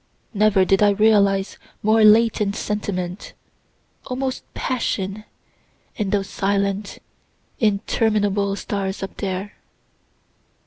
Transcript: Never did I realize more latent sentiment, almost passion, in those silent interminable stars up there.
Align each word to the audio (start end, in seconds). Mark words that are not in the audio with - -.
Never 0.33 0.65
did 0.65 0.81
I 0.81 0.89
realize 0.89 1.59
more 1.83 2.03
latent 2.03 2.55
sentiment, 2.55 3.33
almost 4.07 4.51
passion, 4.55 5.25
in 5.95 6.09
those 6.09 6.27
silent 6.27 6.97
interminable 7.59 8.55
stars 8.55 9.03
up 9.03 9.17
there. 9.17 9.53